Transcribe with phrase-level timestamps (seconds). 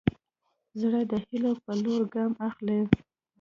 [0.79, 2.79] زړه د هيلو په لور ګام اخلي.